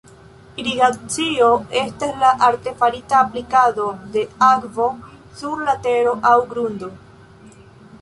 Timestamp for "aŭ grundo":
6.35-6.95